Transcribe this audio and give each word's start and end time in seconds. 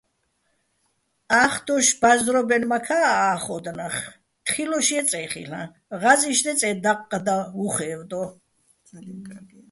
ა́ხდოშ 1.41 1.87
ბა́ზრობენმაქა́ 2.01 3.01
ა́ხოდო̆ 3.31 3.75
ნახ, 3.77 3.95
თხილუშ 4.45 4.87
ჲეწე́ 4.95 5.25
ხილ'აჼ, 5.31 5.63
ღაზი́შ 6.01 6.39
დეწე́ 6.45 6.73
დაყყდაჼ 6.83 7.37
უ̂ხ 7.63 7.77
ე́ვდო́. 7.91 8.25